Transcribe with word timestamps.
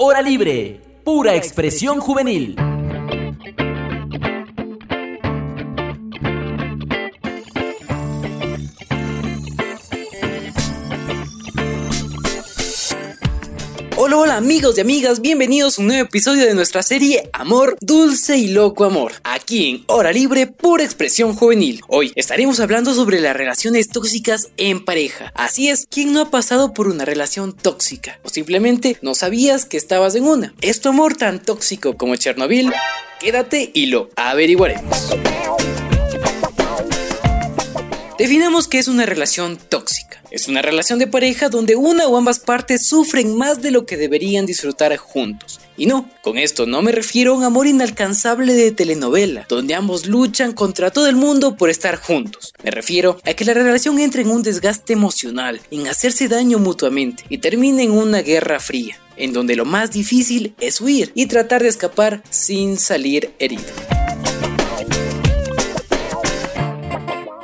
Hora 0.00 0.22
libre, 0.22 0.80
pura 1.02 1.34
expresión 1.34 1.98
juvenil. 1.98 2.54
Hola, 14.20 14.36
amigos 14.36 14.76
y 14.76 14.80
amigas, 14.80 15.20
bienvenidos 15.20 15.78
a 15.78 15.80
un 15.80 15.86
nuevo 15.86 16.02
episodio 16.02 16.44
de 16.44 16.52
nuestra 16.52 16.82
serie 16.82 17.30
Amor, 17.32 17.76
Dulce 17.80 18.36
y 18.36 18.48
Loco 18.48 18.84
Amor, 18.84 19.12
aquí 19.22 19.70
en 19.70 19.84
Hora 19.86 20.10
Libre, 20.10 20.48
pura 20.48 20.82
expresión 20.82 21.36
juvenil. 21.36 21.82
Hoy 21.86 22.10
estaremos 22.16 22.58
hablando 22.58 22.92
sobre 22.94 23.20
las 23.20 23.36
relaciones 23.36 23.90
tóxicas 23.90 24.48
en 24.56 24.84
pareja. 24.84 25.30
Así 25.36 25.68
es, 25.68 25.86
¿quién 25.88 26.12
no 26.12 26.20
ha 26.20 26.30
pasado 26.32 26.74
por 26.74 26.88
una 26.88 27.04
relación 27.04 27.52
tóxica? 27.52 28.18
O 28.24 28.28
simplemente 28.28 28.98
no 29.02 29.14
sabías 29.14 29.66
que 29.66 29.76
estabas 29.76 30.16
en 30.16 30.24
una. 30.24 30.52
¿Es 30.62 30.80
tu 30.80 30.88
amor 30.88 31.16
tan 31.16 31.40
tóxico 31.40 31.96
como 31.96 32.16
Chernobyl? 32.16 32.72
Quédate 33.20 33.70
y 33.72 33.86
lo 33.86 34.10
averiguaremos. 34.16 35.14
Definamos 38.18 38.66
qué 38.66 38.80
es 38.80 38.88
una 38.88 39.06
relación 39.06 39.56
tóxica. 39.56 40.20
Es 40.32 40.48
una 40.48 40.60
relación 40.60 40.98
de 40.98 41.06
pareja 41.06 41.48
donde 41.48 41.76
una 41.76 42.08
o 42.08 42.16
ambas 42.16 42.40
partes 42.40 42.84
sufren 42.84 43.36
más 43.36 43.62
de 43.62 43.70
lo 43.70 43.86
que 43.86 43.96
deberían 43.96 44.44
disfrutar 44.44 44.96
juntos. 44.96 45.60
Y 45.76 45.86
no, 45.86 46.10
con 46.22 46.36
esto 46.36 46.66
no 46.66 46.82
me 46.82 46.90
refiero 46.90 47.32
a 47.32 47.36
un 47.36 47.44
amor 47.44 47.68
inalcanzable 47.68 48.54
de 48.54 48.72
telenovela, 48.72 49.46
donde 49.48 49.74
ambos 49.74 50.06
luchan 50.06 50.50
contra 50.50 50.90
todo 50.90 51.06
el 51.06 51.14
mundo 51.14 51.56
por 51.56 51.70
estar 51.70 51.94
juntos. 51.94 52.52
Me 52.64 52.72
refiero 52.72 53.20
a 53.24 53.34
que 53.34 53.44
la 53.44 53.54
relación 53.54 54.00
entre 54.00 54.22
en 54.22 54.30
un 54.30 54.42
desgaste 54.42 54.94
emocional, 54.94 55.60
en 55.70 55.86
hacerse 55.86 56.26
daño 56.26 56.58
mutuamente 56.58 57.22
y 57.28 57.38
termine 57.38 57.84
en 57.84 57.92
una 57.92 58.22
guerra 58.22 58.58
fría, 58.58 58.98
en 59.16 59.32
donde 59.32 59.54
lo 59.54 59.64
más 59.64 59.92
difícil 59.92 60.56
es 60.58 60.80
huir 60.80 61.12
y 61.14 61.26
tratar 61.26 61.62
de 61.62 61.68
escapar 61.68 62.24
sin 62.30 62.78
salir 62.78 63.32
herido. 63.38 63.62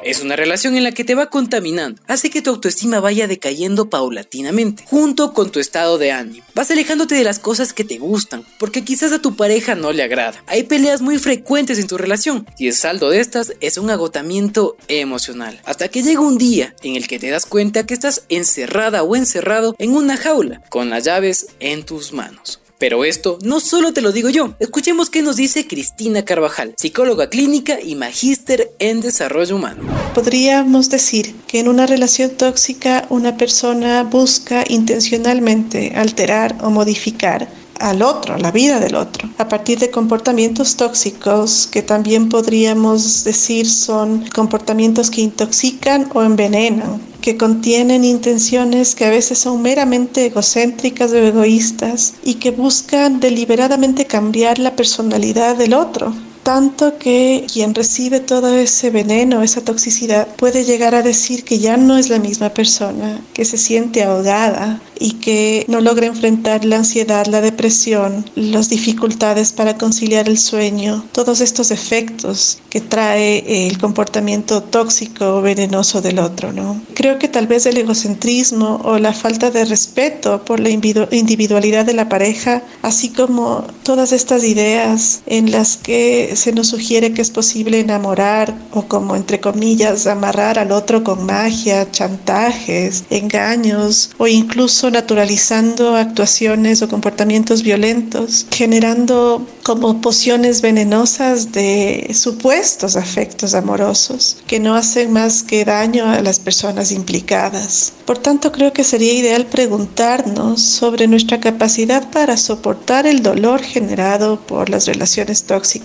Es 0.04 0.20
una 0.20 0.36
relación 0.36 0.76
en 0.76 0.84
la 0.84 0.92
que 0.92 1.02
te 1.02 1.14
va 1.14 1.30
contaminando, 1.30 2.02
hace 2.06 2.28
que 2.28 2.42
tu 2.42 2.50
autoestima 2.50 3.00
vaya 3.00 3.26
decayendo 3.26 3.88
paulatinamente, 3.88 4.84
junto 4.86 5.32
con 5.32 5.50
tu 5.50 5.60
estado 5.60 5.96
de 5.96 6.12
ánimo. 6.12 6.44
Vas 6.54 6.70
alejándote 6.70 7.14
de 7.14 7.24
las 7.24 7.38
cosas 7.38 7.72
que 7.72 7.84
te 7.84 7.96
gustan, 7.96 8.44
porque 8.58 8.84
quizás 8.84 9.12
a 9.12 9.22
tu 9.22 9.34
pareja 9.34 9.74
no 9.74 9.92
le 9.92 10.02
agrada. 10.02 10.44
Hay 10.46 10.64
peleas 10.64 11.00
muy 11.00 11.18
frecuentes 11.18 11.78
en 11.78 11.86
tu 11.86 11.96
relación, 11.96 12.46
y 12.58 12.68
el 12.68 12.74
saldo 12.74 13.08
de 13.08 13.20
estas 13.20 13.54
es 13.60 13.78
un 13.78 13.88
agotamiento 13.88 14.76
emocional. 14.88 15.58
Hasta 15.64 15.88
que 15.88 16.02
llega 16.02 16.20
un 16.20 16.36
día 16.36 16.76
en 16.82 16.96
el 16.96 17.08
que 17.08 17.18
te 17.18 17.30
das 17.30 17.46
cuenta 17.46 17.86
que 17.86 17.94
estás 17.94 18.24
encerrada 18.28 19.04
o 19.04 19.16
encerrado 19.16 19.74
en 19.78 19.92
una 19.96 20.18
jaula, 20.18 20.60
con 20.68 20.90
las 20.90 21.04
llaves 21.04 21.46
en 21.60 21.82
tus 21.82 22.12
manos. 22.12 22.60
Pero 22.78 23.04
esto 23.04 23.38
no 23.42 23.60
solo 23.60 23.92
te 23.92 24.00
lo 24.00 24.12
digo 24.12 24.28
yo, 24.28 24.54
escuchemos 24.58 25.10
qué 25.10 25.22
nos 25.22 25.36
dice 25.36 25.66
Cristina 25.66 26.24
Carvajal, 26.24 26.74
psicóloga 26.76 27.30
clínica 27.30 27.80
y 27.80 27.94
magíster 27.94 28.72
en 28.78 29.00
desarrollo 29.00 29.56
humano. 29.56 29.82
Podríamos 30.14 30.90
decir 30.90 31.34
que 31.46 31.60
en 31.60 31.68
una 31.68 31.86
relación 31.86 32.30
tóxica 32.30 33.06
una 33.10 33.36
persona 33.36 34.02
busca 34.02 34.64
intencionalmente 34.68 35.92
alterar 35.94 36.56
o 36.62 36.70
modificar 36.70 37.48
al 37.80 38.02
otro, 38.02 38.38
la 38.38 38.50
vida 38.50 38.80
del 38.80 38.94
otro, 38.94 39.28
a 39.38 39.48
partir 39.48 39.78
de 39.78 39.90
comportamientos 39.90 40.76
tóxicos 40.76 41.68
que 41.70 41.82
también 41.82 42.28
podríamos 42.28 43.24
decir 43.24 43.68
son 43.68 44.24
comportamientos 44.30 45.10
que 45.10 45.20
intoxican 45.20 46.08
o 46.14 46.22
envenenan, 46.22 47.00
que 47.24 47.38
contienen 47.38 48.04
intenciones 48.04 48.94
que 48.94 49.06
a 49.06 49.08
veces 49.08 49.38
son 49.38 49.62
meramente 49.62 50.26
egocéntricas 50.26 51.10
o 51.12 51.16
egoístas 51.16 52.12
y 52.22 52.34
que 52.34 52.50
buscan 52.50 53.18
deliberadamente 53.18 54.04
cambiar 54.04 54.58
la 54.58 54.76
personalidad 54.76 55.56
del 55.56 55.72
otro 55.72 56.12
tanto 56.42 56.98
que 56.98 57.46
quien 57.50 57.74
recibe 57.74 58.20
todo 58.20 58.54
ese 58.54 58.90
veneno, 58.90 59.42
esa 59.42 59.62
toxicidad, 59.62 60.28
puede 60.36 60.64
llegar 60.64 60.94
a 60.94 61.00
decir 61.00 61.42
que 61.42 61.58
ya 61.58 61.78
no 61.78 61.96
es 61.96 62.10
la 62.10 62.18
misma 62.18 62.50
persona, 62.50 63.22
que 63.32 63.46
se 63.46 63.56
siente 63.56 64.02
ahogada 64.02 64.82
y 64.98 65.12
que 65.14 65.64
no 65.68 65.80
logra 65.80 66.06
enfrentar 66.06 66.64
la 66.64 66.76
ansiedad, 66.76 67.26
la 67.26 67.40
depresión, 67.40 68.24
las 68.34 68.68
dificultades 68.68 69.52
para 69.52 69.76
conciliar 69.76 70.28
el 70.28 70.38
sueño, 70.38 71.04
todos 71.12 71.40
estos 71.40 71.70
efectos 71.70 72.58
que 72.70 72.80
trae 72.80 73.68
el 73.68 73.78
comportamiento 73.78 74.62
tóxico 74.62 75.36
o 75.36 75.42
venenoso 75.42 76.02
del 76.02 76.18
otro, 76.18 76.52
¿no? 76.52 76.80
Creo 76.94 77.18
que 77.18 77.28
tal 77.28 77.46
vez 77.46 77.66
el 77.66 77.76
egocentrismo 77.76 78.80
o 78.84 78.98
la 78.98 79.12
falta 79.12 79.50
de 79.50 79.64
respeto 79.64 80.44
por 80.44 80.60
la 80.60 80.70
individualidad 80.70 81.84
de 81.84 81.94
la 81.94 82.08
pareja, 82.08 82.62
así 82.82 83.10
como 83.10 83.64
todas 83.82 84.12
estas 84.12 84.44
ideas 84.44 85.22
en 85.26 85.50
las 85.50 85.76
que 85.76 86.32
se 86.34 86.52
nos 86.52 86.68
sugiere 86.68 87.12
que 87.12 87.22
es 87.22 87.30
posible 87.30 87.80
enamorar 87.80 88.56
o 88.72 88.82
como 88.82 89.16
entre 89.16 89.40
comillas 89.40 90.06
amarrar 90.06 90.58
al 90.58 90.72
otro 90.72 91.04
con 91.04 91.24
magia, 91.24 91.90
chantajes, 91.90 93.04
engaños 93.10 94.10
o 94.18 94.26
incluso 94.26 94.83
naturalizando 94.90 95.96
actuaciones 95.96 96.82
o 96.82 96.88
comportamientos 96.88 97.62
violentos, 97.62 98.46
generando 98.50 99.46
como 99.62 100.00
pociones 100.00 100.60
venenosas 100.60 101.52
de 101.52 102.10
supuestos 102.14 102.96
afectos 102.96 103.54
amorosos 103.54 104.38
que 104.46 104.60
no 104.60 104.74
hacen 104.74 105.12
más 105.12 105.42
que 105.42 105.64
daño 105.64 106.06
a 106.06 106.20
las 106.20 106.38
personas 106.38 106.92
implicadas. 106.92 107.92
Por 108.04 108.18
tanto, 108.18 108.52
creo 108.52 108.72
que 108.72 108.84
sería 108.84 109.14
ideal 109.14 109.46
preguntarnos 109.46 110.60
sobre 110.60 111.08
nuestra 111.08 111.40
capacidad 111.40 112.10
para 112.10 112.36
soportar 112.36 113.06
el 113.06 113.22
dolor 113.22 113.62
generado 113.62 114.40
por 114.40 114.68
las 114.68 114.86
relaciones 114.86 115.44
tóxicas 115.44 115.84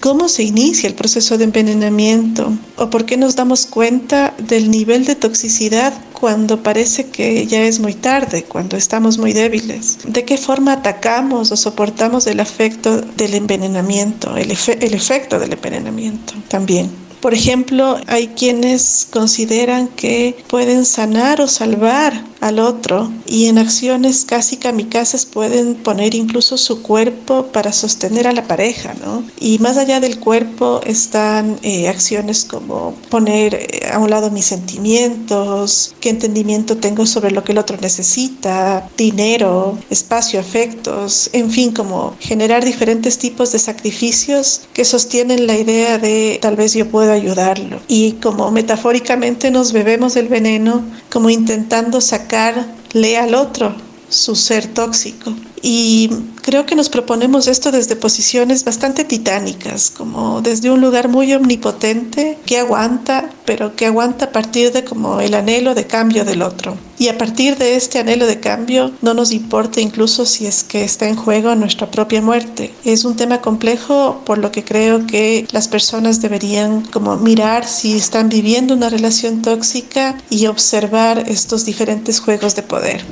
¿Cómo 0.00 0.28
se 0.28 0.42
inicia 0.42 0.88
el 0.88 0.94
proceso 0.94 1.38
de 1.38 1.44
envenenamiento? 1.44 2.52
¿O 2.76 2.88
por 2.90 3.04
qué 3.04 3.16
nos 3.16 3.36
damos 3.36 3.66
cuenta 3.66 4.34
del 4.38 4.70
nivel 4.70 5.04
de 5.04 5.16
toxicidad 5.16 5.92
cuando 6.18 6.62
parece 6.62 7.06
que 7.06 7.46
ya 7.46 7.62
es 7.62 7.78
muy 7.78 7.94
tarde, 7.94 8.42
cuando 8.42 8.76
estamos 8.76 9.18
muy 9.18 9.32
débiles? 9.32 9.98
¿De 10.04 10.24
qué 10.24 10.36
forma 10.36 10.72
atacamos 10.72 11.52
o 11.52 11.56
soportamos 11.56 12.26
el 12.26 12.40
afecto 12.40 13.00
del 13.00 13.34
envenenamiento, 13.34 14.36
el, 14.36 14.50
el 14.50 14.94
efecto 14.94 15.38
del 15.38 15.52
envenenamiento 15.52 16.34
también? 16.48 16.90
Por 17.20 17.34
ejemplo, 17.34 17.98
hay 18.06 18.28
quienes 18.28 19.06
consideran 19.10 19.88
que 19.88 20.36
pueden 20.46 20.84
sanar 20.84 21.40
o 21.40 21.48
salvar 21.48 22.24
al 22.40 22.60
otro 22.60 23.10
y 23.26 23.46
en 23.46 23.58
acciones 23.58 24.24
casi 24.24 24.56
kamikazes 24.56 25.26
pueden 25.26 25.74
poner 25.74 26.14
incluso 26.14 26.56
su 26.56 26.82
cuerpo 26.82 27.46
para 27.46 27.72
sostener 27.72 28.28
a 28.28 28.32
la 28.32 28.46
pareja, 28.46 28.94
¿no? 29.04 29.24
Y 29.40 29.58
más 29.58 29.76
allá 29.76 29.98
del 29.98 30.20
cuerpo 30.20 30.80
están 30.84 31.58
eh, 31.62 31.88
acciones 31.88 32.44
como 32.44 32.94
poner 33.10 33.54
a 33.92 33.98
un 33.98 34.10
lado 34.10 34.30
mis 34.30 34.46
sentimientos, 34.46 35.94
qué 36.00 36.10
entendimiento 36.10 36.76
tengo 36.76 37.06
sobre 37.06 37.30
lo 37.30 37.44
que 37.44 37.52
el 37.52 37.58
otro 37.58 37.76
necesita, 37.80 38.88
dinero, 38.96 39.78
espacio, 39.90 40.40
afectos, 40.40 41.30
en 41.32 41.50
fin, 41.50 41.72
como 41.72 42.16
generar 42.20 42.64
diferentes 42.64 43.18
tipos 43.18 43.52
de 43.52 43.58
sacrificios 43.58 44.62
que 44.72 44.84
sostienen 44.84 45.46
la 45.46 45.56
idea 45.56 45.98
de 45.98 46.38
tal 46.40 46.56
vez 46.56 46.74
yo 46.74 46.88
puedo 46.88 47.12
ayudarlo. 47.12 47.80
Y 47.88 48.12
como 48.12 48.50
metafóricamente 48.50 49.50
nos 49.50 49.72
bebemos 49.72 50.16
el 50.16 50.28
veneno, 50.28 50.82
como 51.10 51.30
intentando 51.30 52.00
sacarle 52.00 53.16
al 53.18 53.34
otro 53.34 53.74
su 54.08 54.34
ser 54.36 54.66
tóxico. 54.66 55.32
Y 55.62 56.10
creo 56.42 56.66
que 56.66 56.74
nos 56.74 56.88
proponemos 56.88 57.46
esto 57.46 57.70
desde 57.70 57.96
posiciones 57.96 58.64
bastante 58.64 59.04
titánicas, 59.04 59.90
como 59.90 60.40
desde 60.40 60.70
un 60.70 60.80
lugar 60.80 61.08
muy 61.08 61.32
omnipotente 61.32 62.38
que 62.46 62.58
aguanta, 62.58 63.30
pero 63.44 63.76
que 63.76 63.86
aguanta 63.86 64.26
a 64.26 64.32
partir 64.32 64.72
de 64.72 64.84
como 64.84 65.20
el 65.20 65.34
anhelo 65.34 65.74
de 65.74 65.86
cambio 65.86 66.24
del 66.24 66.42
otro. 66.42 66.76
Y 66.98 67.08
a 67.08 67.16
partir 67.16 67.56
de 67.58 67.76
este 67.76 68.00
anhelo 68.00 68.26
de 68.26 68.40
cambio 68.40 68.92
no 69.02 69.14
nos 69.14 69.30
importa 69.30 69.80
incluso 69.80 70.26
si 70.26 70.46
es 70.46 70.64
que 70.64 70.82
está 70.82 71.08
en 71.08 71.14
juego 71.14 71.54
nuestra 71.54 71.90
propia 71.90 72.20
muerte. 72.20 72.74
Es 72.84 73.04
un 73.04 73.14
tema 73.14 73.40
complejo 73.40 74.22
por 74.24 74.38
lo 74.38 74.50
que 74.50 74.64
creo 74.64 75.06
que 75.06 75.46
las 75.52 75.68
personas 75.68 76.20
deberían 76.20 76.82
como 76.86 77.16
mirar 77.16 77.66
si 77.66 77.92
están 77.92 78.28
viviendo 78.28 78.74
una 78.74 78.88
relación 78.88 79.42
tóxica 79.42 80.18
y 80.28 80.46
observar 80.46 81.24
estos 81.28 81.64
diferentes 81.64 82.20
juegos 82.20 82.56
de 82.56 82.62
poder. 82.62 83.04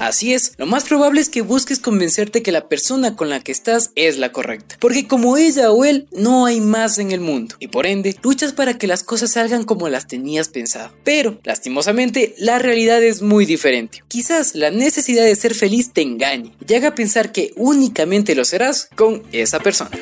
Así 0.00 0.32
es, 0.32 0.52
lo 0.58 0.66
más 0.66 0.84
probable 0.84 1.20
es 1.20 1.28
que 1.28 1.42
busques 1.42 1.80
convencerte 1.88 2.42
que 2.42 2.52
la 2.52 2.68
persona 2.68 3.16
con 3.16 3.30
la 3.30 3.40
que 3.40 3.50
estás 3.50 3.92
es 3.94 4.18
la 4.18 4.30
correcta. 4.30 4.76
Porque 4.78 5.08
como 5.08 5.38
ella 5.38 5.72
o 5.72 5.86
él, 5.86 6.06
no 6.12 6.44
hay 6.44 6.60
más 6.60 6.98
en 6.98 7.12
el 7.12 7.20
mundo. 7.20 7.56
Y 7.60 7.68
por 7.68 7.86
ende, 7.86 8.14
luchas 8.22 8.52
para 8.52 8.76
que 8.76 8.86
las 8.86 9.02
cosas 9.02 9.30
salgan 9.30 9.64
como 9.64 9.88
las 9.88 10.06
tenías 10.06 10.48
pensado. 10.48 10.92
Pero, 11.02 11.40
lastimosamente, 11.44 12.34
la 12.36 12.58
realidad 12.58 13.02
es 13.02 13.22
muy 13.22 13.46
diferente. 13.46 14.02
Quizás 14.06 14.54
la 14.54 14.70
necesidad 14.70 15.24
de 15.24 15.34
ser 15.34 15.54
feliz 15.54 15.94
te 15.94 16.02
engañe 16.02 16.52
y 16.68 16.74
haga 16.74 16.94
pensar 16.94 17.32
que 17.32 17.52
únicamente 17.56 18.34
lo 18.34 18.44
serás 18.44 18.90
con 18.94 19.22
esa 19.32 19.60
persona. 19.60 19.98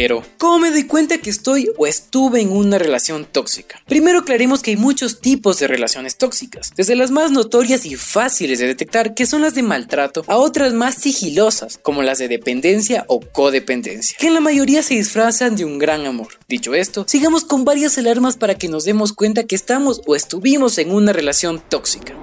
Pero, 0.00 0.22
¿cómo 0.38 0.60
me 0.60 0.70
doy 0.70 0.84
cuenta 0.84 1.18
que 1.18 1.28
estoy 1.28 1.72
o 1.76 1.84
estuve 1.84 2.40
en 2.40 2.52
una 2.52 2.78
relación 2.78 3.24
tóxica? 3.24 3.82
Primero 3.88 4.20
aclaremos 4.20 4.62
que 4.62 4.70
hay 4.70 4.76
muchos 4.76 5.20
tipos 5.20 5.58
de 5.58 5.66
relaciones 5.66 6.16
tóxicas, 6.16 6.70
desde 6.76 6.94
las 6.94 7.10
más 7.10 7.32
notorias 7.32 7.84
y 7.84 7.96
fáciles 7.96 8.60
de 8.60 8.68
detectar, 8.68 9.14
que 9.14 9.26
son 9.26 9.42
las 9.42 9.56
de 9.56 9.64
maltrato, 9.64 10.22
a 10.28 10.36
otras 10.36 10.72
más 10.72 10.94
sigilosas, 10.94 11.80
como 11.82 12.04
las 12.04 12.18
de 12.18 12.28
dependencia 12.28 13.06
o 13.08 13.18
codependencia, 13.18 14.16
que 14.20 14.28
en 14.28 14.34
la 14.34 14.40
mayoría 14.40 14.84
se 14.84 14.94
disfrazan 14.94 15.56
de 15.56 15.64
un 15.64 15.80
gran 15.80 16.06
amor. 16.06 16.28
Dicho 16.46 16.76
esto, 16.76 17.04
sigamos 17.08 17.44
con 17.44 17.64
varias 17.64 17.98
alarmas 17.98 18.36
para 18.36 18.54
que 18.54 18.68
nos 18.68 18.84
demos 18.84 19.12
cuenta 19.12 19.48
que 19.48 19.56
estamos 19.56 20.00
o 20.06 20.14
estuvimos 20.14 20.78
en 20.78 20.92
una 20.92 21.12
relación 21.12 21.60
tóxica. 21.68 22.14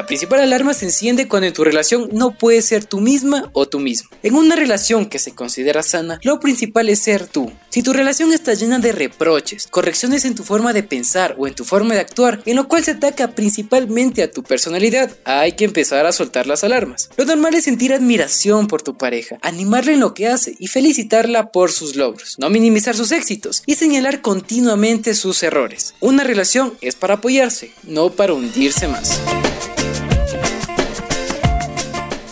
La 0.00 0.06
principal 0.06 0.40
alarma 0.40 0.72
se 0.72 0.86
enciende 0.86 1.28
cuando 1.28 1.46
en 1.46 1.52
tu 1.52 1.62
relación 1.62 2.08
no 2.10 2.30
puedes 2.30 2.64
ser 2.64 2.86
tú 2.86 3.00
misma 3.00 3.50
o 3.52 3.68
tú 3.68 3.78
mismo. 3.78 4.08
En 4.22 4.34
una 4.34 4.56
relación 4.56 5.04
que 5.04 5.18
se 5.18 5.34
considera 5.34 5.82
sana, 5.82 6.18
lo 6.22 6.40
principal 6.40 6.88
es 6.88 7.00
ser 7.00 7.26
tú. 7.26 7.52
Si 7.68 7.82
tu 7.82 7.92
relación 7.92 8.32
está 8.32 8.54
llena 8.54 8.78
de 8.78 8.92
reproches, 8.92 9.66
correcciones 9.66 10.24
en 10.24 10.34
tu 10.34 10.42
forma 10.42 10.72
de 10.72 10.82
pensar 10.82 11.36
o 11.36 11.46
en 11.46 11.54
tu 11.54 11.66
forma 11.66 11.92
de 11.92 12.00
actuar, 12.00 12.42
en 12.46 12.56
lo 12.56 12.66
cual 12.66 12.82
se 12.82 12.92
ataca 12.92 13.32
principalmente 13.32 14.22
a 14.22 14.30
tu 14.30 14.42
personalidad, 14.42 15.14
hay 15.26 15.52
que 15.52 15.66
empezar 15.66 16.06
a 16.06 16.12
soltar 16.12 16.46
las 16.46 16.64
alarmas. 16.64 17.10
Lo 17.18 17.26
normal 17.26 17.54
es 17.54 17.64
sentir 17.64 17.92
admiración 17.92 18.68
por 18.68 18.80
tu 18.80 18.96
pareja, 18.96 19.36
animarle 19.42 19.92
en 19.92 20.00
lo 20.00 20.14
que 20.14 20.28
hace 20.28 20.56
y 20.58 20.68
felicitarla 20.68 21.52
por 21.52 21.72
sus 21.72 21.94
logros, 21.94 22.36
no 22.38 22.48
minimizar 22.48 22.96
sus 22.96 23.12
éxitos 23.12 23.62
y 23.66 23.74
señalar 23.74 24.22
continuamente 24.22 25.12
sus 25.12 25.42
errores. 25.42 25.94
Una 26.00 26.24
relación 26.24 26.72
es 26.80 26.96
para 26.96 27.16
apoyarse, 27.16 27.74
no 27.82 28.08
para 28.08 28.32
hundirse 28.32 28.88
más. 28.88 29.20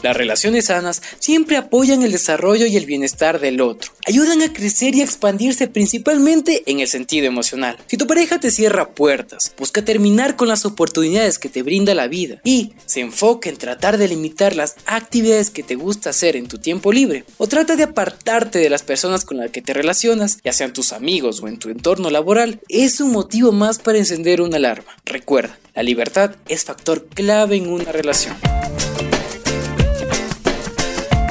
Las 0.02 0.16
relaciones 0.16 0.66
sanas 0.66 1.02
siempre 1.18 1.56
apoyan 1.56 2.02
el 2.02 2.12
desarrollo 2.12 2.66
y 2.66 2.76
el 2.76 2.86
bienestar 2.86 3.40
del 3.40 3.60
otro. 3.60 3.92
Ayudan 4.06 4.42
a 4.42 4.52
crecer 4.52 4.94
y 4.94 5.00
a 5.00 5.04
expandirse 5.04 5.66
principalmente 5.66 6.62
en 6.66 6.80
el 6.80 6.88
sentido 6.88 7.26
emocional. 7.26 7.76
Si 7.88 7.96
tu 7.96 8.06
pareja 8.06 8.38
te 8.38 8.50
cierra 8.50 8.90
puertas, 8.90 9.52
busca 9.58 9.84
terminar 9.84 10.36
con 10.36 10.48
las 10.48 10.64
oportunidades 10.64 11.38
que 11.38 11.48
te 11.48 11.62
brinda 11.62 11.94
la 11.94 12.06
vida 12.06 12.40
y 12.44 12.72
se 12.86 13.00
enfoca 13.00 13.48
en 13.48 13.56
tratar 13.56 13.98
de 13.98 14.08
limitar 14.08 14.54
las 14.54 14.76
actividades 14.86 15.50
que 15.50 15.64
te 15.64 15.74
gusta 15.74 16.10
hacer 16.10 16.36
en 16.36 16.46
tu 16.46 16.58
tiempo 16.58 16.92
libre 16.92 17.24
o 17.36 17.48
trata 17.48 17.74
de 17.74 17.82
apartarte 17.82 18.60
de 18.60 18.70
las 18.70 18.82
personas 18.82 19.24
con 19.24 19.38
las 19.38 19.50
que 19.50 19.62
te 19.62 19.74
relacionas, 19.74 20.38
ya 20.44 20.52
sean 20.52 20.72
tus 20.72 20.92
amigos 20.92 21.42
o 21.42 21.48
en 21.48 21.58
tu 21.58 21.70
entorno 21.70 22.10
laboral, 22.10 22.60
es 22.68 23.00
un 23.00 23.10
motivo 23.10 23.52
más 23.52 23.78
para 23.78 23.98
encender 23.98 24.40
una 24.40 24.56
alarma. 24.56 24.96
Recuerda, 25.04 25.58
la 25.74 25.82
libertad 25.82 26.36
es 26.48 26.64
factor 26.64 27.06
clave 27.08 27.56
en 27.56 27.68
una 27.68 27.92
relación. 27.92 28.36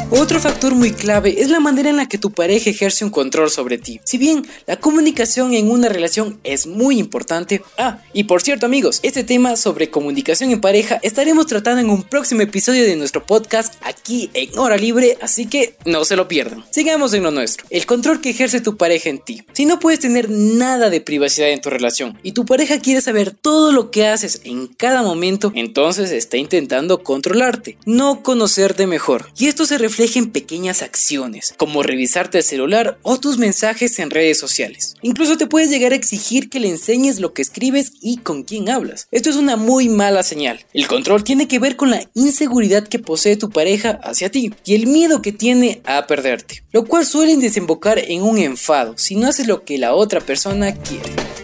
Otro 0.10 0.40
factor 0.40 0.74
muy 0.74 0.94
clave 0.94 1.42
es 1.42 1.50
la 1.50 1.60
manera 1.60 1.90
en 1.90 1.98
la 1.98 2.08
que 2.08 2.18
tu 2.18 2.32
pareja 2.32 2.70
ejerce 2.70 3.04
un 3.04 3.12
control 3.12 3.50
sobre 3.50 3.78
ti. 3.78 4.00
Si 4.06 4.18
bien 4.18 4.48
la 4.66 4.80
comunicación 4.80 5.54
en 5.54 5.70
una 5.70 5.90
relación 5.90 6.40
es 6.46 6.66
muy 6.66 6.98
importante, 6.98 7.62
ah, 7.78 8.00
y 8.14 8.24
por 8.24 8.42
cierto 8.42 8.66
amigos, 8.66 9.02
este 9.04 9.26
tema 9.26 9.58
sobre 9.58 9.90
comunicación 9.90 10.52
en 10.52 10.62
pareja 10.62 10.98
estaremos 11.04 11.46
tratando 11.48 11.82
en 11.82 11.90
un 11.90 12.04
próximo 12.04 12.42
episodio 12.42 12.84
de 12.84 12.96
nuestro 12.96 13.26
podcast 13.26 13.74
aquí 13.82 14.30
en 14.34 14.58
Hora 14.58 14.78
Libre, 14.78 15.18
así 15.22 15.46
que 15.46 15.76
no 15.84 16.06
se 16.06 16.16
lo 16.16 16.30
pierdan. 16.30 16.64
Sigamos 16.72 17.14
en 17.14 17.24
lo 17.24 17.32
nuestro, 17.32 17.66
el 17.70 17.86
control 17.86 18.22
que 18.22 18.30
ejerce 18.30 18.62
tu 18.62 18.78
pareja 18.78 19.10
en 19.10 19.20
ti. 19.20 19.44
Si 19.52 19.66
no 19.66 19.78
puedes 19.78 20.00
tener 20.00 20.30
nada 20.30 20.90
de 20.90 21.02
privacidad 21.02 21.50
en 21.50 21.62
tu 21.62 21.70
relación 21.70 22.18
y 22.24 22.32
tu 22.32 22.46
pareja 22.46 22.80
quiere 22.80 23.02
saber 23.02 23.32
todo 23.32 23.74
lo 23.74 23.92
que 23.92 24.08
haces 24.08 24.40
en 24.46 24.68
cada 24.68 25.04
momento, 25.04 25.52
entonces 25.54 26.12
está 26.12 26.38
intentando 26.38 27.04
controlarte, 27.04 27.78
no 27.86 28.24
conocerte 28.24 28.88
mejor. 28.88 29.30
Y 29.38 29.48
esto 29.48 29.66
se 29.66 29.78
refleja 29.78 29.97
reflejen 29.98 30.30
pequeñas 30.30 30.84
acciones, 30.84 31.56
como 31.58 31.82
revisarte 31.82 32.38
el 32.38 32.44
celular 32.44 33.00
o 33.02 33.20
tus 33.20 33.40
mensajes 33.40 33.98
en 33.98 34.12
redes 34.12 34.38
sociales. 34.38 34.94
Incluso 35.02 35.38
te 35.38 35.48
puedes 35.48 35.72
llegar 35.72 35.92
a 35.92 35.96
exigir 35.96 36.52
que 36.52 36.60
le 36.60 36.70
enseñes 36.70 37.20
lo 37.20 37.34
que 37.34 37.42
escribes 37.42 37.94
y 38.00 38.18
con 38.18 38.44
quién 38.44 38.70
hablas. 38.70 39.08
Esto 39.10 39.32
es 39.32 39.38
una 39.38 39.56
muy 39.56 39.90
mala 39.90 40.22
señal. 40.22 40.64
El 40.72 40.86
control 40.86 41.24
tiene 41.24 41.48
que 41.48 41.58
ver 41.58 41.78
con 41.78 41.90
la 41.90 42.08
inseguridad 42.14 42.88
que 42.88 43.00
posee 43.00 43.38
tu 43.38 43.50
pareja 43.50 44.00
hacia 44.04 44.30
ti 44.30 44.54
y 44.66 44.76
el 44.76 44.86
miedo 44.86 45.24
que 45.24 45.32
tiene 45.32 45.82
a 45.84 46.06
perderte, 46.06 46.62
lo 46.72 46.86
cual 46.86 47.04
suelen 47.04 47.40
desembocar 47.40 47.98
en 47.98 48.22
un 48.22 48.38
enfado 48.38 48.94
si 49.00 49.16
no 49.16 49.28
haces 49.28 49.48
lo 49.48 49.66
que 49.66 49.80
la 49.80 49.96
otra 49.96 50.22
persona 50.22 50.76
quiere. 50.76 51.37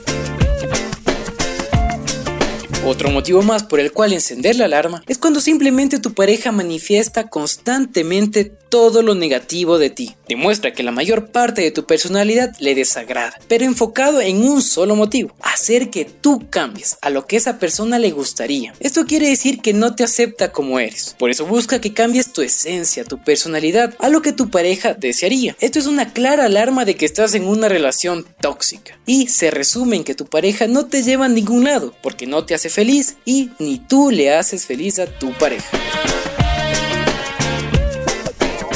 Otro 2.86 3.10
motivo 3.12 3.42
más 3.44 3.64
por 3.64 3.80
el 3.80 3.94
cual 3.94 4.12
encender 4.12 4.58
la 4.58 4.66
alarma 4.66 5.04
es 5.08 5.18
cuando 5.18 5.40
simplemente 5.40 6.00
tu 6.00 6.14
pareja 6.14 6.52
manifiesta 6.52 7.30
constantemente 7.30 8.52
todo 8.74 9.04
lo 9.04 9.16
negativo 9.16 9.78
de 9.78 9.90
ti. 9.90 10.16
Demuestra 10.28 10.74
que 10.74 10.84
la 10.84 10.92
mayor 10.92 11.32
parte 11.32 11.62
de 11.62 11.72
tu 11.72 11.86
personalidad 11.86 12.56
le 12.60 12.74
desagrada, 12.76 13.40
pero 13.48 13.64
enfocado 13.66 14.20
en 14.20 14.44
un 14.44 14.62
solo 14.64 14.96
motivo, 14.96 15.36
hacer 15.42 15.92
que 15.92 16.06
tú 16.06 16.48
cambies 16.50 16.98
a 17.02 17.10
lo 17.10 17.28
que 17.28 17.38
esa 17.38 17.60
persona 17.60 18.00
le 18.00 18.12
gustaría. 18.12 18.74
Esto 18.80 19.06
quiere 19.06 19.30
decir 19.30 19.62
que 19.62 19.74
no 19.74 19.96
te 19.96 20.04
acepta 20.04 20.52
como 20.52 20.80
eres. 20.80 21.16
Por 21.20 21.30
eso 21.30 21.46
busca 21.46 21.80
que 21.80 21.94
cambies 21.94 22.34
tu 22.34 22.42
esencia, 22.42 23.06
tu 23.06 23.24
personalidad, 23.24 23.94
a 24.00 24.10
lo 24.10 24.24
que 24.24 24.34
tu 24.34 24.50
pareja 24.50 24.94
desearía. 24.94 25.56
Esto 25.60 25.78
es 25.78 25.86
una 25.86 26.12
clara 26.12 26.46
alarma 26.46 26.84
de 26.84 26.96
que 26.96 27.06
estás 27.06 27.36
en 27.36 27.48
una 27.48 27.70
relación 27.70 28.26
tóxica. 28.42 29.00
Y 29.06 29.28
se 29.28 29.52
resume 29.52 29.98
en 29.98 30.04
que 30.04 30.16
tu 30.16 30.26
pareja 30.26 30.66
no 30.68 30.88
te 30.88 31.04
lleva 31.04 31.26
a 31.26 31.30
ningún 31.30 31.64
lado, 31.64 31.94
porque 32.02 32.26
no 32.26 32.44
te 32.44 32.56
hace 32.56 32.72
feliz 32.74 33.18
y 33.24 33.52
ni 33.60 33.78
tú 33.78 34.10
le 34.10 34.34
haces 34.34 34.66
feliz 34.66 34.98
a 34.98 35.06
tu 35.06 35.32
pareja. 35.34 35.78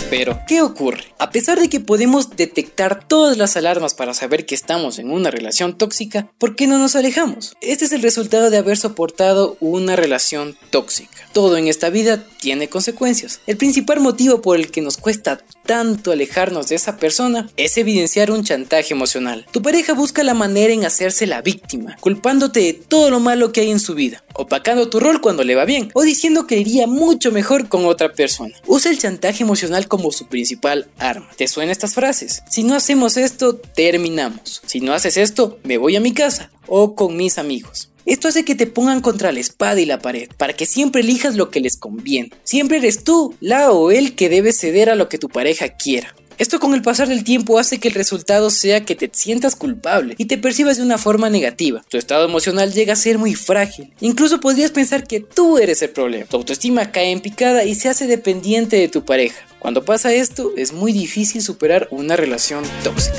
Pero, 0.09 0.39
¿qué 0.47 0.61
ocurre? 0.61 1.13
A 1.19 1.31
pesar 1.31 1.59
de 1.59 1.69
que 1.69 1.81
podemos 1.81 2.29
detectar 2.29 3.05
todas 3.05 3.37
las 3.37 3.57
alarmas 3.57 3.93
para 3.93 4.13
saber 4.13 4.45
que 4.45 4.55
estamos 4.55 4.99
en 4.99 5.11
una 5.11 5.31
relación 5.31 5.77
tóxica, 5.77 6.31
¿por 6.37 6.55
qué 6.55 6.65
no 6.65 6.77
nos 6.77 6.95
alejamos? 6.95 7.57
Este 7.59 7.85
es 7.85 7.91
el 7.91 8.01
resultado 8.01 8.49
de 8.49 8.57
haber 8.57 8.77
soportado 8.77 9.57
una 9.59 9.97
relación 9.97 10.55
tóxica. 10.69 11.27
Todo 11.33 11.57
en 11.57 11.67
esta 11.67 11.89
vida 11.89 12.23
tiene 12.39 12.69
consecuencias. 12.69 13.41
El 13.47 13.57
principal 13.57 13.99
motivo 13.99 14.41
por 14.41 14.55
el 14.57 14.71
que 14.71 14.81
nos 14.81 14.95
cuesta 14.95 15.41
tanto 15.67 16.11
alejarnos 16.11 16.69
de 16.69 16.75
esa 16.75 16.97
persona 16.97 17.47
es 17.57 17.77
evidenciar 17.77 18.31
un 18.31 18.43
chantaje 18.43 18.93
emocional. 18.93 19.45
Tu 19.51 19.61
pareja 19.61 19.93
busca 19.93 20.23
la 20.23 20.33
manera 20.33 20.73
en 20.73 20.85
hacerse 20.85 21.27
la 21.27 21.43
víctima, 21.43 21.95
culpándote 21.99 22.61
de 22.61 22.73
todo 22.73 23.11
lo 23.11 23.19
malo 23.19 23.51
que 23.51 23.61
hay 23.61 23.69
en 23.69 23.79
su 23.79 23.93
vida, 23.93 24.23
opacando 24.33 24.89
tu 24.89 24.99
rol 24.99 25.21
cuando 25.21 25.43
le 25.43 25.53
va 25.53 25.65
bien, 25.65 25.91
o 25.93 26.01
diciendo 26.01 26.47
que 26.47 26.57
iría 26.57 26.87
mucho 26.87 27.31
mejor 27.31 27.67
con 27.67 27.85
otra 27.85 28.13
persona. 28.13 28.55
Usa 28.65 28.89
el 28.89 28.97
chantaje 28.97 29.43
emocional 29.43 29.87
como 29.87 30.11
su 30.11 30.27
principal 30.27 30.87
arma. 30.97 31.29
¿Te 31.37 31.47
suenan 31.47 31.71
estas 31.71 31.93
frases? 31.93 32.41
Si 32.49 32.63
no 32.63 32.73
hacemos 32.73 33.17
esto, 33.17 33.57
terminamos. 33.57 34.61
Si 34.65 34.79
no 34.79 34.93
haces 34.93 35.17
esto, 35.17 35.59
me 35.63 35.77
voy 35.77 35.95
a 35.97 36.01
mi 36.01 36.13
casa 36.13 36.49
o 36.65 36.95
con 36.95 37.17
mis 37.17 37.37
amigos. 37.37 37.89
Esto 38.07 38.29
hace 38.29 38.45
que 38.45 38.55
te 38.55 38.67
pongan 38.67 39.01
contra 39.01 39.33
la 39.33 39.41
espada 39.41 39.81
y 39.81 39.85
la 39.85 39.99
pared, 39.99 40.29
para 40.37 40.53
que 40.53 40.65
siempre 40.65 41.01
elijas 41.01 41.35
lo 41.35 41.51
que 41.51 41.59
les 41.59 41.75
conviene. 41.75 42.31
Siempre 42.45 42.77
eres 42.77 43.03
tú, 43.03 43.35
la 43.41 43.69
o 43.73 43.91
él 43.91 44.15
que 44.15 44.29
debe 44.29 44.53
ceder 44.53 44.89
a 44.89 44.95
lo 44.95 45.09
que 45.09 45.17
tu 45.17 45.27
pareja 45.27 45.67
quiera. 45.67 46.15
Esto 46.37 46.61
con 46.61 46.73
el 46.73 46.81
pasar 46.81 47.09
del 47.09 47.25
tiempo 47.25 47.59
hace 47.59 47.81
que 47.81 47.89
el 47.89 47.95
resultado 47.95 48.49
sea 48.49 48.85
que 48.85 48.95
te 48.95 49.09
sientas 49.11 49.57
culpable 49.57 50.15
y 50.17 50.25
te 50.25 50.37
percibas 50.37 50.77
de 50.77 50.83
una 50.83 50.97
forma 50.97 51.29
negativa. 51.29 51.83
Tu 51.89 51.97
estado 51.97 52.23
emocional 52.23 52.71
llega 52.71 52.93
a 52.93 52.95
ser 52.95 53.17
muy 53.17 53.35
frágil. 53.35 53.91
Incluso 53.99 54.39
podrías 54.39 54.71
pensar 54.71 55.05
que 55.05 55.19
tú 55.19 55.57
eres 55.57 55.81
el 55.81 55.89
problema. 55.89 56.27
Tu 56.27 56.37
autoestima 56.37 56.93
cae 56.93 57.11
en 57.11 57.19
picada 57.19 57.65
y 57.65 57.75
se 57.75 57.89
hace 57.89 58.07
dependiente 58.07 58.77
de 58.77 58.87
tu 58.87 59.03
pareja. 59.03 59.45
Cuando 59.59 59.83
pasa 59.83 60.13
esto, 60.13 60.53
es 60.55 60.71
muy 60.71 60.93
difícil 60.93 61.41
superar 61.41 61.89
una 61.91 62.15
relación 62.15 62.63
tóxica. 62.85 63.17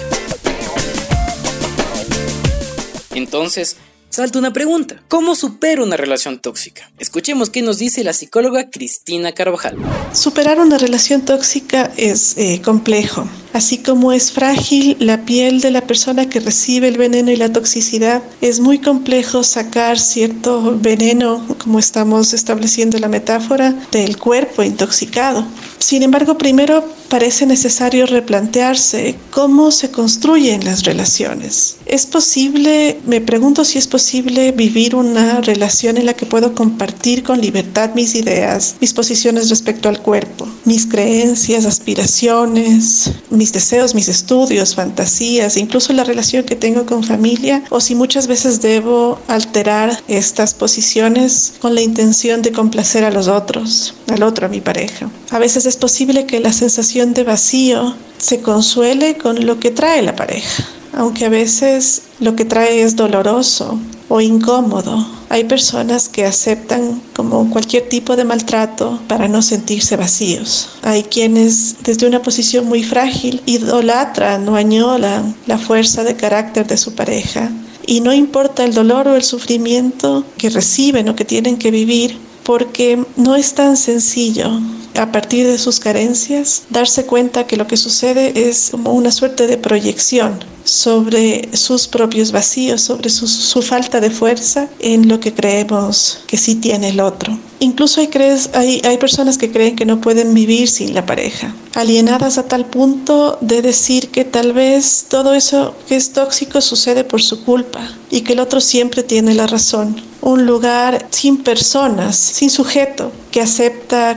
Entonces, 3.14 3.76
una 4.18 4.52
pregunta. 4.52 4.96
¿Cómo 5.06 5.36
supero 5.36 5.84
una 5.84 5.96
relación 5.96 6.40
tóxica? 6.40 6.90
Escuchemos 6.98 7.50
qué 7.50 7.62
nos 7.62 7.78
dice 7.78 8.02
la 8.02 8.12
psicóloga 8.12 8.68
Cristina 8.68 9.30
Carvajal. 9.30 9.76
Superar 10.12 10.58
una 10.58 10.76
relación 10.76 11.24
tóxica 11.24 11.92
es 11.96 12.36
eh, 12.36 12.60
complejo. 12.60 13.28
Así 13.52 13.78
como 13.78 14.12
es 14.12 14.32
frágil 14.32 14.96
la 14.98 15.24
piel 15.24 15.60
de 15.60 15.70
la 15.70 15.82
persona 15.82 16.28
que 16.28 16.40
recibe 16.40 16.88
el 16.88 16.98
veneno 16.98 17.30
y 17.30 17.36
la 17.36 17.52
toxicidad, 17.52 18.22
es 18.40 18.58
muy 18.58 18.80
complejo 18.80 19.44
sacar 19.44 20.00
cierto 20.00 20.76
veneno, 20.80 21.46
como 21.58 21.78
estamos 21.78 22.34
estableciendo 22.34 22.98
la 22.98 23.08
metáfora, 23.08 23.72
del 23.92 24.18
cuerpo 24.18 24.64
intoxicado. 24.64 25.46
Sin 25.78 26.02
embargo, 26.02 26.36
primero 26.36 26.84
parece 27.08 27.46
necesario 27.46 28.06
replantearse 28.06 29.16
cómo 29.30 29.70
se 29.70 29.90
construyen 29.90 30.64
las 30.64 30.84
relaciones. 30.84 31.76
¿Es 31.86 32.06
posible, 32.06 32.98
me 33.06 33.20
pregunto 33.20 33.64
si 33.64 33.78
es 33.78 33.86
posible 33.86 34.52
vivir 34.52 34.94
una 34.94 35.40
relación 35.40 35.96
en 35.96 36.06
la 36.06 36.14
que 36.14 36.26
puedo 36.26 36.54
compartir 36.54 37.22
con 37.22 37.40
libertad 37.40 37.94
mis 37.94 38.14
ideas, 38.14 38.76
mis 38.80 38.92
posiciones 38.92 39.48
respecto 39.48 39.88
al 39.88 40.02
cuerpo, 40.02 40.46
mis 40.64 40.86
creencias, 40.86 41.64
aspiraciones, 41.64 43.10
mis 43.30 43.52
deseos, 43.52 43.94
mis 43.94 44.08
estudios, 44.08 44.74
fantasías, 44.74 45.56
incluso 45.56 45.92
la 45.92 46.04
relación 46.04 46.44
que 46.44 46.56
tengo 46.56 46.84
con 46.84 47.04
familia, 47.04 47.64
o 47.70 47.80
si 47.80 47.94
muchas 47.94 48.26
veces 48.26 48.60
debo 48.60 49.18
alterar 49.28 50.02
estas 50.08 50.54
posiciones 50.54 51.54
con 51.60 51.74
la 51.74 51.80
intención 51.80 52.42
de 52.42 52.52
complacer 52.52 53.04
a 53.04 53.10
los 53.10 53.28
otros, 53.28 53.94
al 54.08 54.22
otro, 54.22 54.46
a 54.46 54.50
mi 54.50 54.60
pareja. 54.60 55.10
A 55.30 55.38
veces 55.38 55.66
es 55.66 55.76
posible 55.76 56.26
que 56.26 56.40
la 56.40 56.52
sensación 56.52 56.97
de 57.06 57.22
vacío 57.22 57.94
se 58.18 58.40
consuele 58.40 59.16
con 59.16 59.46
lo 59.46 59.60
que 59.60 59.70
trae 59.70 60.02
la 60.02 60.16
pareja, 60.16 60.64
aunque 60.92 61.26
a 61.26 61.28
veces 61.28 62.02
lo 62.18 62.34
que 62.34 62.44
trae 62.44 62.82
es 62.82 62.96
doloroso 62.96 63.78
o 64.08 64.20
incómodo. 64.20 65.06
Hay 65.28 65.44
personas 65.44 66.08
que 66.08 66.24
aceptan 66.24 67.00
como 67.14 67.48
cualquier 67.50 67.88
tipo 67.88 68.16
de 68.16 68.24
maltrato 68.24 68.98
para 69.06 69.28
no 69.28 69.42
sentirse 69.42 69.96
vacíos. 69.96 70.70
Hay 70.82 71.04
quienes 71.04 71.76
desde 71.84 72.08
una 72.08 72.22
posición 72.22 72.66
muy 72.66 72.82
frágil 72.82 73.42
idolatran 73.46 74.48
o 74.48 74.56
añoran 74.56 75.36
la 75.46 75.58
fuerza 75.58 76.02
de 76.02 76.16
carácter 76.16 76.66
de 76.66 76.78
su 76.78 76.94
pareja. 76.94 77.52
Y 77.86 78.00
no 78.00 78.12
importa 78.12 78.64
el 78.64 78.74
dolor 78.74 79.06
o 79.06 79.14
el 79.14 79.22
sufrimiento 79.22 80.24
que 80.36 80.50
reciben 80.50 81.08
o 81.08 81.14
que 81.14 81.24
tienen 81.24 81.58
que 81.58 81.70
vivir, 81.70 82.18
porque 82.42 83.04
no 83.16 83.36
es 83.36 83.54
tan 83.54 83.76
sencillo 83.76 84.50
a 84.98 85.12
partir 85.12 85.46
de 85.46 85.58
sus 85.58 85.80
carencias, 85.80 86.62
darse 86.70 87.06
cuenta 87.06 87.46
que 87.46 87.56
lo 87.56 87.66
que 87.66 87.76
sucede 87.76 88.48
es 88.48 88.70
como 88.70 88.92
una 88.92 89.10
suerte 89.10 89.46
de 89.46 89.56
proyección 89.56 90.38
sobre 90.64 91.48
sus 91.56 91.86
propios 91.86 92.30
vacíos, 92.32 92.82
sobre 92.82 93.08
su, 93.08 93.62
falta 93.62 94.00
de 94.00 94.10
fuerza 94.10 94.68
en 94.80 95.08
lo 95.08 95.18
que 95.20 95.32
creemos 95.32 96.20
que 96.26 96.36
sí 96.36 96.56
tiene 96.56 96.90
el 96.90 97.00
otro. 97.00 97.38
Incluso 97.60 98.00
hay, 98.00 98.08
crees, 98.08 98.50
hay, 98.54 98.80
hay 98.84 98.98
personas 98.98 99.38
que 99.38 99.50
creen 99.50 99.76
que 99.76 99.86
no 99.86 100.00
pueden 100.00 100.34
vivir 100.34 100.68
sin 100.68 100.94
la 100.94 101.06
pareja, 101.06 101.54
alienadas 101.74 102.38
a 102.38 102.44
tal 102.44 102.66
punto 102.66 103.38
de 103.40 103.62
decir 103.62 104.10
que 104.10 104.24
tal 104.24 104.52
vez 104.52 105.06
todo 105.08 105.34
eso 105.34 105.74
que 105.88 105.96
es 105.96 106.12
tóxico 106.12 106.60
sucede 106.60 107.04
por 107.04 107.22
su 107.22 107.44
culpa 107.44 107.80
y 108.10 108.20
que 108.20 108.34
el 108.34 108.40
otro 108.40 108.60
siempre 108.60 109.02
tiene 109.02 109.34
la 109.34 109.46
razón. 109.46 110.00
Un 110.20 110.46
lugar 110.46 111.06
sin 111.10 111.38
personas, 111.38 112.16
sin 112.16 112.50
sujeto, 112.50 113.12
que 113.30 113.40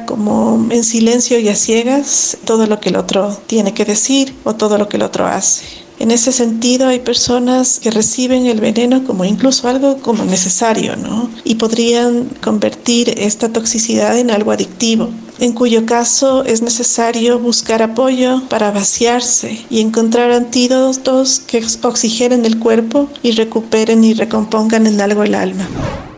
como 0.05 0.67
en 0.69 0.83
silencio 0.83 1.39
y 1.39 1.49
a 1.49 1.55
ciegas 1.55 2.37
todo 2.45 2.67
lo 2.67 2.79
que 2.79 2.89
el 2.89 2.97
otro 2.97 3.35
tiene 3.47 3.73
que 3.73 3.85
decir 3.85 4.33
o 4.43 4.55
todo 4.55 4.77
lo 4.77 4.89
que 4.89 4.97
el 4.97 5.03
otro 5.03 5.25
hace. 5.25 5.63
En 5.99 6.11
ese 6.11 6.31
sentido 6.31 6.87
hay 6.87 6.99
personas 6.99 7.79
que 7.79 7.91
reciben 7.91 8.47
el 8.47 8.59
veneno 8.59 9.03
como 9.03 9.23
incluso 9.23 9.67
algo 9.67 9.97
como 9.97 10.25
necesario, 10.25 10.95
¿no? 10.95 11.29
Y 11.43 11.55
podrían 11.55 12.25
convertir 12.43 13.13
esta 13.17 13.49
toxicidad 13.49 14.17
en 14.17 14.31
algo 14.31 14.51
adictivo 14.51 15.09
en 15.41 15.53
cuyo 15.53 15.87
caso 15.87 16.43
es 16.45 16.61
necesario 16.61 17.39
buscar 17.39 17.81
apoyo 17.81 18.43
para 18.47 18.69
vaciarse 18.69 19.65
y 19.71 19.81
encontrar 19.81 20.31
antídotos 20.31 21.39
que 21.39 21.65
oxigenen 21.81 22.45
el 22.45 22.59
cuerpo 22.59 23.09
y 23.23 23.31
recuperen 23.31 24.03
y 24.03 24.13
recompongan 24.13 24.85
en 24.85 25.01
algo 25.01 25.23
el 25.23 25.33
alma. 25.33 25.67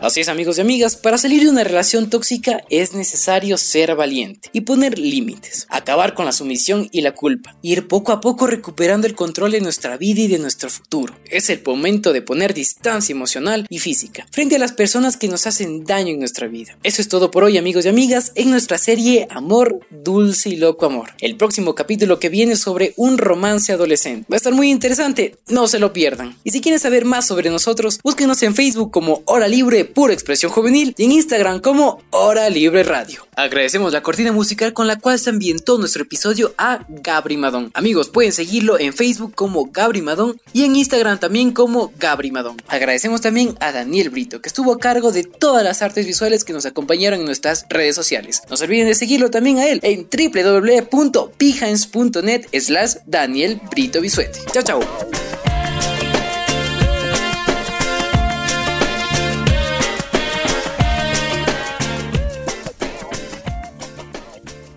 Así 0.04 0.20
es 0.20 0.28
amigos 0.28 0.58
y 0.58 0.60
amigas, 0.60 0.96
para 0.96 1.16
salir 1.16 1.42
de 1.42 1.48
una 1.48 1.64
relación 1.64 2.10
tóxica 2.10 2.62
es 2.68 2.92
necesario 2.92 3.56
ser 3.56 3.96
valiente 3.96 4.50
y 4.52 4.60
poner 4.60 4.98
límites, 4.98 5.66
acabar 5.70 6.12
con 6.12 6.26
la 6.26 6.32
sumisión 6.32 6.90
y 6.92 7.00
la 7.00 7.14
culpa, 7.14 7.56
ir 7.62 7.88
poco 7.88 8.12
a 8.12 8.20
poco 8.20 8.46
recuperando 8.46 9.06
el 9.06 9.14
control 9.14 9.52
de 9.52 9.62
nuestra 9.62 9.96
vida 9.96 10.20
y 10.20 10.28
de 10.28 10.38
nuestro 10.38 10.68
futuro. 10.68 11.16
Es 11.30 11.48
el 11.48 11.62
momento 11.64 12.12
de 12.12 12.20
poner 12.20 12.52
distancia 12.52 13.14
emocional 13.14 13.64
y 13.70 13.78
física 13.78 14.26
frente 14.30 14.56
a 14.56 14.58
las 14.58 14.72
personas 14.72 15.16
que 15.16 15.28
nos 15.28 15.46
hacen 15.46 15.84
daño 15.84 16.12
en 16.12 16.18
nuestra 16.18 16.48
vida. 16.48 16.76
Eso 16.82 17.00
es 17.00 17.08
todo 17.08 17.30
por 17.30 17.42
hoy 17.42 17.56
amigos 17.56 17.86
y 17.86 17.88
amigas 17.88 18.32
en 18.34 18.50
nuestra 18.50 18.76
serie 18.76 19.26
Amor, 19.30 19.80
Dulce 19.88 20.50
y 20.50 20.56
Loco 20.56 20.84
Amor. 20.84 21.12
El 21.18 21.36
próximo 21.36 21.74
capítulo 21.74 22.18
que 22.18 22.28
viene 22.28 22.56
sobre 22.56 22.92
un 22.98 23.16
romance 23.16 23.72
adolescente. 23.72 24.26
Va 24.30 24.36
a 24.36 24.36
estar 24.36 24.52
muy 24.52 24.70
interesante, 24.70 25.38
no 25.48 25.66
se 25.66 25.78
lo 25.78 25.94
pierdan. 25.94 26.36
Y 26.44 26.50
si 26.50 26.60
quieren 26.60 26.78
saber 26.78 27.06
más 27.06 27.26
sobre 27.26 27.48
nosotros, 27.48 28.00
búsquenos 28.04 28.42
en 28.42 28.54
Facebook 28.54 28.90
como 28.90 29.22
Hora 29.24 29.48
Libre 29.48 29.93
Pura 29.94 30.12
Expresión 30.12 30.50
Juvenil 30.50 30.94
y 30.98 31.04
en 31.04 31.12
Instagram 31.12 31.60
como 31.60 32.02
Hora 32.10 32.50
Libre 32.50 32.82
Radio. 32.82 33.24
Agradecemos 33.36 33.92
la 33.92 34.02
cortina 34.02 34.32
musical 34.32 34.72
con 34.72 34.86
la 34.86 34.98
cual 34.98 35.18
se 35.18 35.30
ambientó 35.30 35.78
nuestro 35.78 36.02
episodio 36.02 36.54
a 36.58 36.84
Gabri 36.88 37.36
Madón. 37.36 37.70
Amigos, 37.74 38.10
pueden 38.10 38.32
seguirlo 38.32 38.78
en 38.78 38.92
Facebook 38.92 39.34
como 39.34 39.66
Gabri 39.66 40.02
Madón 40.02 40.40
y 40.52 40.64
en 40.64 40.76
Instagram 40.76 41.18
también 41.18 41.52
como 41.52 41.92
Gabri 41.96 42.30
Madón. 42.30 42.56
Agradecemos 42.68 43.20
también 43.20 43.56
a 43.60 43.72
Daniel 43.72 44.10
Brito, 44.10 44.40
que 44.40 44.48
estuvo 44.48 44.72
a 44.72 44.78
cargo 44.78 45.12
de 45.12 45.24
todas 45.24 45.64
las 45.64 45.82
artes 45.82 46.06
visuales 46.06 46.44
que 46.44 46.52
nos 46.52 46.66
acompañaron 46.66 47.20
en 47.20 47.26
nuestras 47.26 47.66
redes 47.68 47.94
sociales. 47.94 48.42
No 48.50 48.56
se 48.56 48.64
olviden 48.64 48.88
de 48.88 48.94
seguirlo 48.94 49.30
también 49.30 49.58
a 49.58 49.68
él 49.68 49.80
en 49.82 50.08
www.pihans.net 50.10 52.46
slash 52.60 52.94
Daniel 53.06 53.60
Brito 53.70 54.00
Bisuete. 54.00 54.40
Chao, 54.52 54.62
chao. 54.62 54.80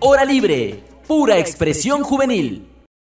Hora 0.00 0.24
libre, 0.24 0.84
pura 1.08 1.38
expresión 1.38 2.04
juvenil. 2.04 2.68